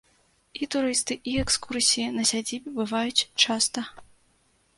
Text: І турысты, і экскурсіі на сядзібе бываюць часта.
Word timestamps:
І 0.61 0.67
турысты, 0.75 1.17
і 1.31 1.35
экскурсіі 1.43 2.07
на 2.17 2.23
сядзібе 2.31 2.69
бываюць 2.79 3.27
часта. 3.47 3.87